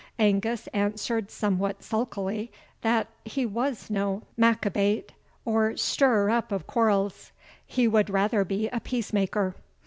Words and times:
Angus 0.17 0.65
answered 0.73 1.29
somewhat 1.29 1.83
sulkily, 1.83 2.51
that 2.81 3.05
"he 3.23 3.45
was 3.45 3.91
no 3.91 4.23
makebate, 4.35 5.11
or 5.45 5.77
stirrer 5.77 6.31
up 6.31 6.51
of 6.51 6.65
quarrels; 6.65 7.31
he 7.67 7.87
would 7.87 8.09
rather 8.09 8.43
be 8.43 8.67
a 8.69 8.79
peacemaker. 8.79 9.53